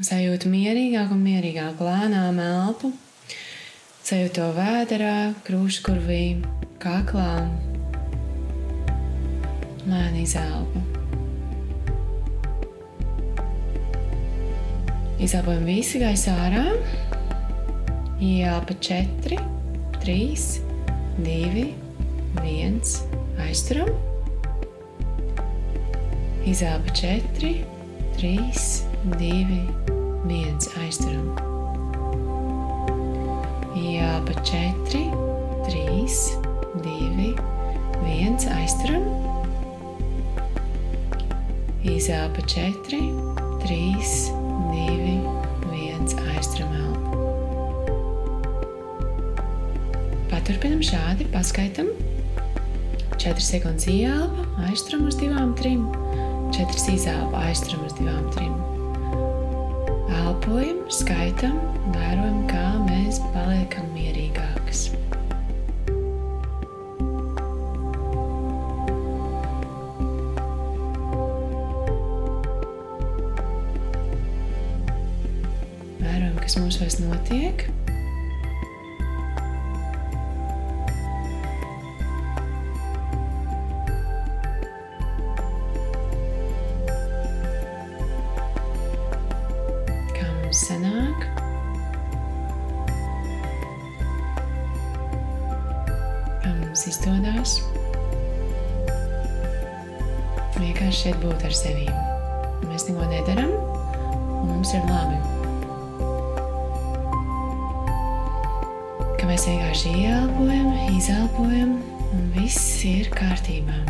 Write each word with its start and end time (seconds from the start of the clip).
Sajūtu 0.00 0.48
mierīgāku 0.48 1.12
un 1.12 1.20
mierīgāku 1.20 1.84
lēnām 1.84 2.38
elpu. 2.40 2.88
Sajūtu 4.02 4.32
to 4.38 4.46
vēderā, 4.56 5.16
krūškurvī, 5.44 6.22
kaklā. 6.80 7.42
Lēni 9.84 10.22
izelpu. 10.24 10.80
Izelpojam 15.22 15.68
visu 15.68 16.00
gaisu 16.00 16.32
ārā. 16.32 16.64
Ielpa 18.22 18.78
4, 18.80 19.36
3, 19.98 20.16
2, 21.26 21.66
1. 22.40 22.80
Aizturam. 23.44 23.92
Izelpa 26.48 26.96
4, 26.96 27.28
3, 27.36 27.52
2, 28.22 28.91
1. 29.04 30.78
Aizturam. 30.78 31.34
Ielpa 33.74 34.32
4, 34.44 34.74
3, 35.66 36.30
2, 36.82 37.34
1. 38.04 38.48
Aizturam. 38.54 39.02
Izelpa 41.82 42.42
4, 42.46 43.00
3, 43.64 43.94
2, 44.70 45.20
1. 45.72 46.18
Aizturam 46.36 46.72
elpu. 46.72 47.26
Paturpinam 50.30 50.78
šādi, 50.78 51.26
paskaitam. 51.34 51.90
4 53.18 53.42
sekundes 53.42 53.86
ieelpa, 53.90 54.46
aizturam 54.68 55.08
uz 55.10 55.18
2, 55.18 55.54
3, 55.58 55.74
4 56.54 56.94
izelpa, 56.94 57.48
aizturam 57.48 57.82
uz 57.86 57.98
2, 57.98 58.20
3. 58.38 58.71
Elpojam, 60.42 60.78
skaitam, 60.90 61.52
vērojam, 61.94 62.38
kā 62.50 62.62
mēs 62.82 63.20
paliekam 63.30 63.84
mierīgākas. 63.94 64.88
Vērojam, 76.00 76.34
kas 76.42 76.58
mums 76.58 76.80
vairs 76.82 76.98
notiek. 77.04 77.62
Izdodas? 96.92 97.58
Vienkārši 100.58 100.98
šeit 100.98 101.20
būt 101.22 101.46
ar 101.48 101.54
sevi. 101.56 101.86
Mēs 102.68 102.86
neko 102.88 103.08
nedaram, 103.10 103.52
un 104.42 104.50
mums 104.50 104.74
ir 104.76 104.84
labi. 104.90 105.18
Ka 109.18 109.30
mēs 109.30 109.48
vienkārši 109.48 109.96
ieelpojam, 110.04 110.70
izelpojam, 110.98 111.76
un 112.12 112.30
viss 112.36 112.82
ir 112.88 113.10
kārtībā. 113.16 113.80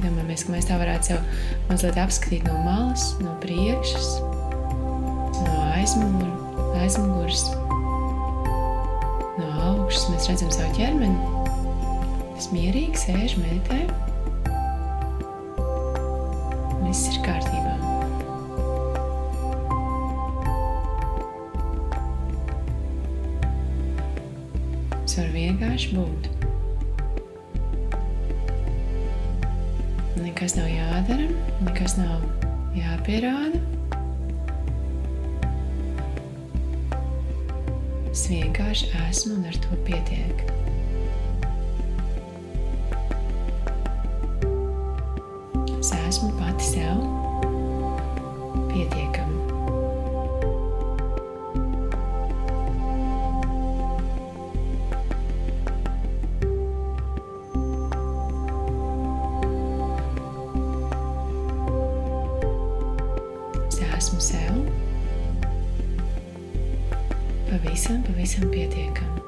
Iedomājamies, 0.00 0.46
ka 0.46 0.52
mēs 0.54 0.64
tā 0.64 0.76
varētu 0.80 1.10
sev 1.10 1.24
mazliet 1.68 1.98
apskatīt 2.00 2.46
no 2.48 2.54
malas, 2.64 3.02
no 3.20 3.34
priekšas, 3.42 4.06
no 5.36 5.56
aizmugures, 5.74 6.70
aizmugures, 6.80 7.42
no 9.36 9.50
augšas. 9.66 10.06
Mēs 10.14 10.30
redzam 10.30 10.54
savu 10.56 10.72
ķermeni. 10.78 11.20
Tas 12.32 12.48
mierīgi 12.54 12.96
sēž, 12.96 13.36
meditē. 13.42 13.82
Viss 16.86 17.12
ir 17.12 17.20
kārtībā. 17.28 17.76
Es 25.04 25.20
varu 25.20 25.36
vienkārši 25.36 25.96
būt. 26.00 26.29
Nekas 30.40 30.54
nav 30.56 30.68
jādara, 30.72 31.24
nekas 31.66 31.94
nav 31.98 32.22
jāpierāda. 32.72 33.58
Es 38.08 38.22
vienkārši 38.30 38.88
esmu 39.02 39.36
un 39.36 39.44
ar 39.50 39.58
to 39.60 39.76
pietiek. 39.84 40.40
Pavisam, 67.90 68.02
pavisam 68.02 68.50
pietiekama. 68.50 69.18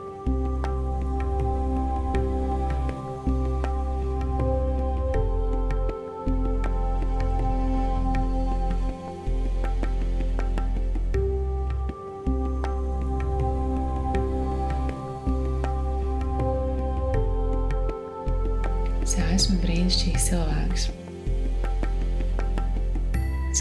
Es 19.02 19.18
esmu 19.18 19.58
brīnišķīgs 19.64 20.30
cilvēks. 20.30 20.88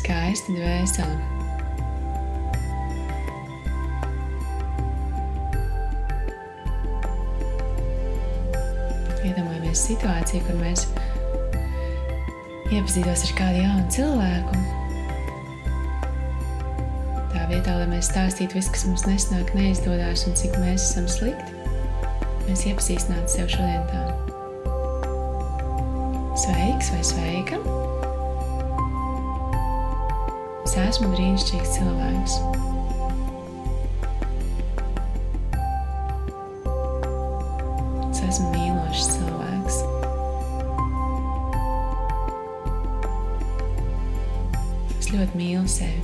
Skaisti 0.01 0.56
dvēseli. 0.56 1.41
Iedomājamies 9.71 9.87
situāciju, 9.87 10.41
kur 10.43 10.57
mēs 10.59 10.81
iepazītos 12.75 13.23
ar 13.23 13.31
kādu 13.37 13.61
jaunu 13.61 13.85
cilvēku. 13.87 14.53
Tā 17.31 17.45
vietā, 17.47 17.77
lai 17.79 17.87
mēs 17.87 18.09
stāstītu 18.11 18.59
visu, 18.59 18.71
kas 18.71 18.83
mums 18.85 19.05
nesnāk, 19.07 19.53
neizdodas 19.55 20.25
un 20.27 20.35
cik 20.35 20.57
mēs 20.59 20.89
esam 20.91 21.07
slikti, 21.07 21.55
mēs 22.49 22.65
iepazīstinātu 22.67 23.31
sev 23.31 23.47
šodien 23.47 23.87
tā. 23.87 24.03
Sveiks 26.35 26.91
vai 26.91 27.03
sveika! 27.05 27.61
Es 30.67 30.75
esmu 30.75 31.13
brīnišķīgs 31.15 31.77
cilvēks. 31.77 32.70
Es 45.12 45.18
ļoti 45.19 45.36
mīlu 45.36 45.68
sevi. 45.68 46.00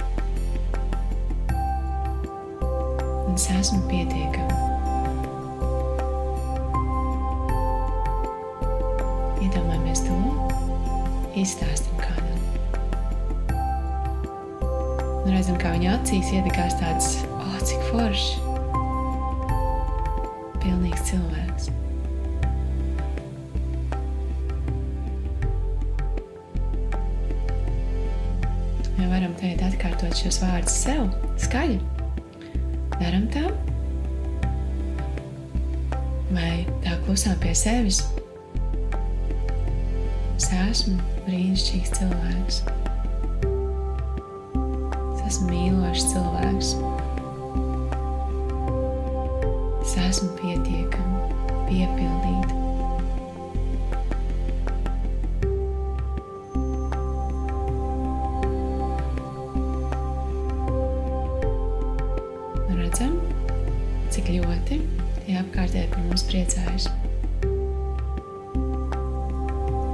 Un 3.23 3.37
es 3.37 3.45
esmu 3.53 3.77
pietiekama. 3.87 4.57
Iedomājamies 9.45 10.03
to, 10.09 10.17
izstāstam 11.39 12.03
kādam. 12.03 12.43
Un 15.23 15.31
redzam, 15.31 15.55
kā 15.55 15.71
viņa 15.77 15.95
acīs 16.01 16.35
iedegās 16.35 16.75
tāds, 16.83 17.13
oh, 17.31 17.57
cik 17.63 17.87
forši. 17.93 18.43
Pilnīgs 20.59 21.07
cilvēks. 21.13 21.71
Ja 29.07 29.13
varam 29.13 29.31
tagad 29.39 29.61
atkārtot 29.63 30.17
šos 30.19 30.41
vārdus 30.41 30.73
sev, 30.83 31.05
skaļi. 31.39 31.77
Daram 32.97 33.23
tā. 33.31 33.45
vai 36.35 36.65
tā 36.83 36.97
klusām 37.05 37.37
pie 37.39 37.53
sevis. 37.55 38.01
Es 40.35 40.49
esmu 40.51 40.97
brīnišķīgs 41.23 41.93
cilvēks. 41.95 42.59
Es 45.13 45.23
esmu 45.29 45.53
mīlošs 45.53 46.09
cilvēks. 46.11 46.75
Es 49.87 49.95
esmu 50.03 50.29
pietiekami, 50.41 51.23
piepildīta. 51.71 52.46
Mums 66.17 66.29
priecājas. 66.31 66.85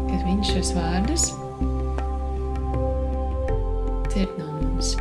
Kad 0.07 0.21
viņš 0.23 0.51
šos 0.53 0.69
vārdus 0.77 1.25
dzird 4.07 4.37
no 4.39 4.47
mums. 4.61 4.93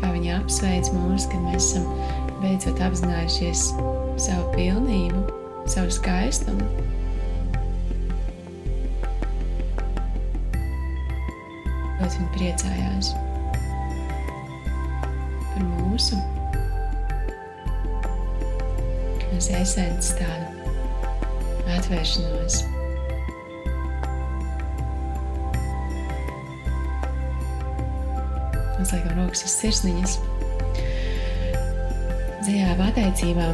Kā 0.00 0.14
viņi 0.14 0.32
apsveic 0.38 0.88
mūs, 0.96 1.28
kad 1.28 1.44
mēs 1.44 1.74
esam 1.74 1.92
beidzot 2.40 2.80
apzinājušies 2.88 3.68
savu 4.16 4.48
pilnību, 4.56 5.26
savu 5.68 5.92
skaistumu. 5.92 6.72
Ļoti 12.00 12.16
viņi 12.16 12.36
priecājās 12.38 13.16
par 15.58 15.66
mūsu 15.66 16.16
uz 19.34 19.48
esences 19.58 20.12
tādu 20.18 20.74
atvēršanos. 21.74 22.60
Uzliekam 28.78 29.18
rokas 29.18 29.42
uz 29.48 29.56
sirsniņas. 29.56 30.16
Dziļā 32.46 32.76
pateicībā 32.78 33.48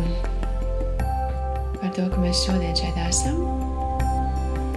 par 1.80 1.94
to, 1.96 2.04
ka 2.12 2.20
mēs 2.20 2.44
šodien 2.44 2.76
šeit 2.76 3.00
esam, 3.08 3.40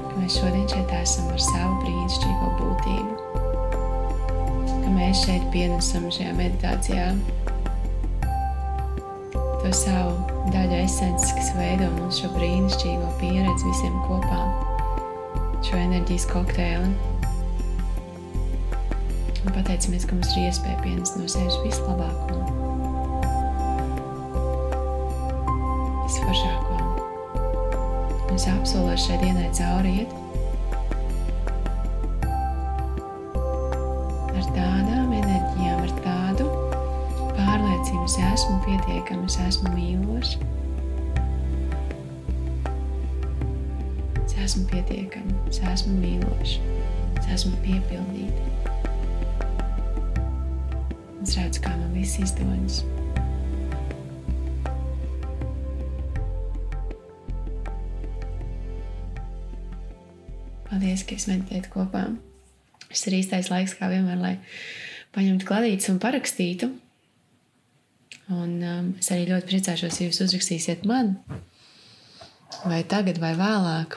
ka 0.07 0.15
mēs 0.15 0.39
šodien 0.39 0.67
šeit 0.71 0.95
esam 1.01 1.27
ar 1.35 1.43
savu 1.43 1.75
brīnišķīgo 1.83 2.53
būtību, 2.61 3.36
ka 4.87 4.93
mēs 4.95 5.19
šeit 5.25 5.43
pienesam 5.51 6.05
šajā 6.07 6.31
meditācijā 6.37 7.07
to 9.59 9.71
savu 9.75 10.13
daļu 10.53 10.77
esences, 10.79 11.33
kas 11.35 11.49
veido 11.57 11.89
mums 11.97 12.21
šo 12.21 12.29
brīnišķīgo 12.31 13.09
pieredzi 13.19 13.67
visiem 13.67 13.97
kopā, 14.05 14.37
šo 15.67 15.75
enerģijas 15.81 16.27
kokteili. 16.31 16.93
Un 19.41 19.51
pateicamies, 19.57 20.05
ka 20.07 20.15
mums 20.15 20.31
ir 20.37 20.45
iespēja 20.45 20.79
pienest 20.85 21.19
no 21.19 21.27
sevis 21.27 21.59
vislabāko, 21.65 22.39
visforšāko. 26.05 26.79
Un 28.29 28.39
es 28.39 28.47
apsolu 28.55 28.95
šai 29.03 29.19
dienai 29.25 29.51
cauri 29.59 29.97
iet 30.05 30.15
ar 34.37 34.47
tādām 34.53 34.66
es 38.17 38.23
esmu 38.33 38.57
pietiekams, 38.65 39.35
es 39.37 39.43
esmu 39.45 39.69
mīlošs. 39.75 40.37
Es 44.23 44.33
esmu 44.41 44.63
pietiekams, 44.71 45.51
es 45.51 45.59
esmu 45.61 45.93
mīlošs, 46.01 46.55
es 47.19 47.27
esmu 47.35 47.53
piepildīts. 47.61 48.41
Es 51.21 51.35
redzu, 51.37 51.61
kā 51.61 51.75
man 51.75 51.93
viss 51.93 52.17
izdodas. 52.23 52.79
Paldies, 60.71 61.05
ka 61.05 61.19
es 61.19 61.29
meditēju 61.29 61.69
kopā. 61.75 62.07
Šis 62.89 63.07
ir 63.11 63.19
īstais 63.21 63.53
laiks, 63.53 63.77
kā 63.77 63.93
vienmēr, 63.93 64.17
lai 64.23 64.35
paņemtu 65.13 65.45
kladītes 65.45 65.93
un 65.93 66.01
parakstītu. 66.01 66.73
Un 68.27 68.57
um, 68.59 68.87
es 68.99 69.07
arī 69.13 69.29
ļoti 69.29 69.47
priecāšos, 69.47 70.01
ja 70.01 70.09
jūs 70.09 70.19
uzrakstīsiet 70.25 70.83
man, 70.87 71.13
vai 72.67 72.81
tagad, 72.83 73.21
vai 73.23 73.31
vēlāk. 73.39 73.95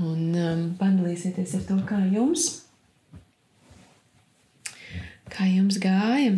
Un 0.00 0.32
um, 0.32 0.62
padalīsieties 0.80 1.52
ar 1.58 1.66
to, 1.68 1.76
kā 1.84 1.98
jums, 2.08 2.46
kā 5.28 5.50
jums 5.50 5.76
gāja, 5.82 6.32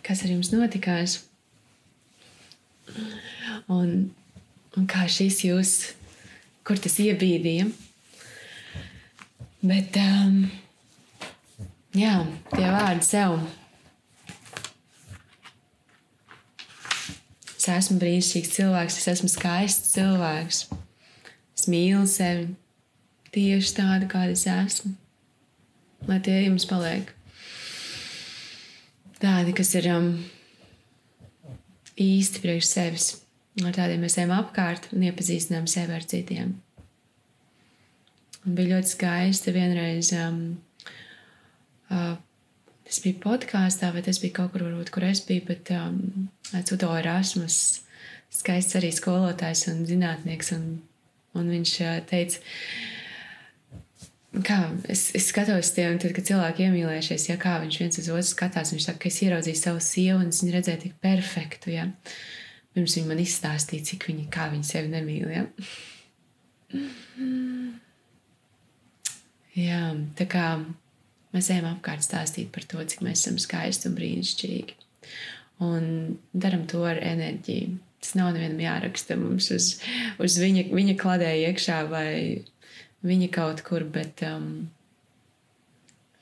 kas 0.00 0.24
ar 0.24 0.32
jums 0.32 0.48
notikās. 0.54 1.18
Un, 3.68 4.08
un 4.80 4.88
kā 4.88 5.04
šis 5.12 5.44
jūs, 5.44 5.76
kur 6.64 6.80
tas 6.80 6.96
iebīdīja. 7.04 7.68
Bet, 9.62 10.00
um, 10.00 10.46
jā, 11.96 12.14
tie 12.52 12.68
vārdi 12.72 13.06
sev. 13.06 13.36
Es 17.52 17.68
esmu 17.70 18.00
brīnišķīgs 18.02 18.54
cilvēks, 18.56 18.98
es 18.98 19.10
esmu 19.12 19.30
skaists 19.30 19.92
cilvēks. 19.94 20.64
Es 21.54 21.68
mīlu 21.70 22.08
sevi 22.10 22.48
tieši 23.34 23.76
tādu, 23.76 24.08
kāda 24.10 24.34
es 24.34 24.48
esmu. 24.50 24.96
Lai 26.08 26.18
tie 26.24 26.40
jums 26.42 26.66
paliek 26.66 27.12
tādi, 29.22 29.54
kas 29.54 29.70
ir 29.78 29.86
um, 29.92 30.08
īsti 32.00 32.42
priekš 32.42 32.66
sevis. 32.66 33.08
Ar 33.62 33.74
tādiem 33.76 34.02
mēs 34.02 34.16
ejam 34.18 34.32
apkārt 34.34 34.88
un 34.96 35.04
iepazīstinām 35.06 35.68
sevi 35.70 35.94
ar 35.94 36.06
citiem. 36.08 36.54
Un 38.42 38.56
bija 38.58 38.74
ļoti 38.74 38.94
skaisti 38.96 39.54
vienreiz. 39.54 40.10
Um, 40.16 40.56
tas 41.92 43.00
bija 43.04 43.20
podkāstā, 43.22 43.92
vai 43.94 44.02
tas 44.06 44.20
bija 44.22 44.40
kaut 44.40 44.54
kur, 44.54 44.66
varbūt, 44.68 44.92
kur 44.94 45.06
es 45.08 45.22
biju, 45.26 45.46
bet 45.50 45.72
um, 45.76 46.28
Cuto 46.68 46.90
Erasmus, 46.96 47.58
skaists 48.32 48.78
arī 48.80 48.90
skolotājs 48.94 49.68
un 49.72 49.84
zinātnieks. 49.88 50.52
Un, 50.56 50.66
un 51.38 51.48
viņš 51.52 51.74
teica, 52.10 52.40
kā 54.44 54.58
es, 54.92 55.10
es 55.16 55.28
skatos 55.30 55.72
tiem, 55.76 55.98
tad, 56.00 56.14
kad 56.16 56.28
cilvēki 56.28 56.66
iemīlējušies, 56.66 57.28
ja 57.30 57.38
kā 57.40 57.58
viņš 57.62 57.80
viens 57.84 58.00
uz 58.02 58.10
otru 58.12 58.28
skatās, 58.30 58.72
viņš 58.74 58.88
saka, 58.88 59.02
ka 59.04 59.10
es 59.12 59.22
ieraudzīju 59.26 59.60
savu 59.60 59.82
sievu 59.84 60.20
un 60.20 60.32
es 60.32 60.42
viņu 60.44 60.56
redzēju 60.56 60.82
tik 60.86 60.98
perfektu. 61.04 61.72
Ja? 61.74 61.88
Pirms 62.72 62.96
viņi 62.96 63.10
man 63.10 63.20
izstāstīja, 63.20 63.88
cik 63.92 64.08
viņi, 64.08 64.28
kā 64.32 64.48
viņi 64.52 64.68
sevi 64.68 64.92
nemīl. 64.92 65.28
Ja? 65.32 65.44
Jā, 69.52 69.82
tā 70.16 70.24
kā 70.32 70.46
mēs 71.32 71.50
ejam 71.52 71.70
apkārt 71.72 72.04
stāstīt 72.06 72.52
par 72.54 72.66
to, 72.68 72.82
cik 72.84 73.04
mēs 73.06 73.24
esam 73.24 73.38
skaisti 73.42 73.88
un 73.90 73.96
brīnišķīgi. 73.98 74.78
Un 75.62 75.88
darām 76.34 76.66
to 76.70 76.82
ar 76.88 76.98
enerģiju. 77.02 77.78
Tas 78.02 78.16
nav 78.18 78.32
nevienam 78.34 78.58
jāraksta 78.64 79.14
mums 79.14 79.52
uz, 79.54 79.76
uz 80.18 80.38
viņa, 80.42 80.66
viņa 80.74 80.94
kladē 80.98 81.30
iekšā 81.44 81.82
vai 81.90 82.12
viņa 83.06 83.28
kaut 83.34 83.62
kur, 83.66 83.84
bet 83.86 84.24
um, 84.26 84.48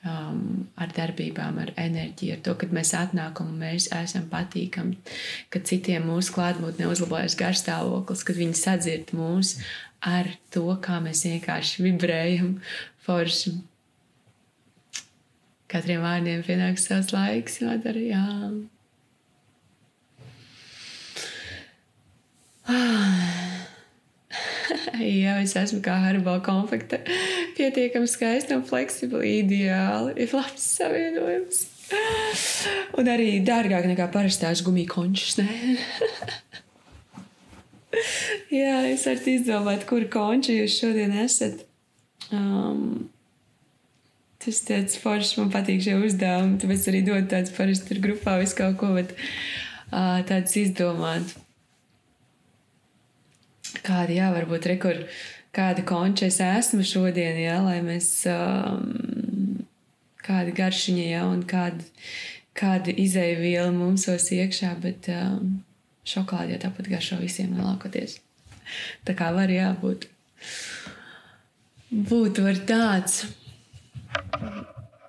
um, 0.04 0.42
ar 0.80 0.92
darbībām, 0.96 1.60
ar 1.62 1.72
enerģiju, 1.80 2.36
ar 2.36 2.42
to, 2.44 2.56
kad 2.60 2.74
mēs 2.76 2.92
atnākam 2.96 3.52
un 3.52 3.60
mēs 3.64 3.90
esam 3.96 4.28
patīkami, 4.32 4.98
ka 5.52 5.62
citiem 5.66 6.08
mūsu 6.08 6.34
klātbūtnē 6.36 6.88
uzlabojas 6.90 7.36
garstāvoklis, 7.40 8.24
kad 8.26 8.40
viņi 8.40 8.60
sadzird 8.60 9.14
mūs 9.16 9.56
ar 10.06 10.30
to, 10.54 10.66
kā 10.84 11.00
mēs 11.04 11.24
vienkārši 11.28 11.84
vibrējam 11.84 12.54
forši. 13.04 13.58
Katriem 15.70 16.02
vārdiem 16.02 16.40
pienāks 16.42 16.88
savs 16.88 17.12
laiks, 17.14 17.60
jādara, 17.62 18.00
jā. 18.02 18.26
Jā, 25.00 25.36
es 25.42 25.54
esmu 25.58 25.80
kā 25.84 25.94
Haribo 26.02 26.34
konfekte. 26.44 27.00
Pietiekami 27.56 28.08
skaista 28.10 28.56
un 28.58 28.64
fleksibla, 28.66 29.22
ideāli. 29.26 30.14
Ir 30.22 30.34
labs 30.36 30.64
savienojums. 30.76 31.62
Un 33.00 33.10
arī 33.10 33.30
dārgāk 33.46 33.86
nekā 33.90 34.06
parastās 34.14 34.62
gumiju 34.66 34.90
končus. 34.92 35.38
Jā, 38.60 38.76
es 38.90 39.06
varu 39.06 39.32
izdomāt, 39.32 39.86
kur 39.88 40.02
konči 40.12 40.60
jūs 40.60 40.78
šodien 40.82 41.12
esat. 41.24 41.64
Um, 42.30 43.10
Tas 44.40 44.62
tāds 44.64 44.96
foršs, 44.96 45.34
man 45.36 45.50
patīk 45.52 45.82
šie 45.84 45.98
uzdevumi. 46.00 46.56
Tāpēc 46.62 46.86
arī 46.88 47.00
dod 47.04 47.26
tāds 47.28 47.52
parasti 47.52 47.90
tur 47.90 47.98
grupā 48.06 48.38
visu 48.40 48.56
kaut 48.56 48.78
ko, 48.80 48.94
bet 48.96 49.12
uh, 49.12 50.22
tāds 50.28 50.56
izdomāt. 50.56 51.34
Kādi, 53.84 54.16
jā, 54.16 54.30
varbūt 54.32 54.68
rekur, 54.72 55.02
kāda 55.56 55.84
konča 55.86 56.30
es 56.30 56.40
esmu 56.42 56.84
šodien, 56.88 57.36
jā, 57.42 57.58
lai 57.62 57.78
mēs, 57.84 58.08
um, 58.32 59.60
kāda 60.24 60.54
garšiņa, 60.56 61.04
jā, 61.12 61.20
un 61.28 61.44
kāda, 61.48 61.84
kāda 62.56 62.94
izēviela 62.96 63.70
mums 63.76 64.08
tos 64.08 64.30
iekšā, 64.34 64.72
bet 64.80 65.10
um, 65.12 65.60
šokolādi 66.08 66.56
jau 66.56 66.62
tāpat 66.64 66.88
garšo 66.94 67.20
visiem 67.20 67.52
lielākoties. 67.58 68.16
Tā 69.04 69.14
kā 69.18 69.30
var 69.36 69.52
jābūt. 69.52 70.08
Būtu 71.90 72.46
var 72.46 72.64
tāds. 72.64 73.24
Bye. 74.40 74.66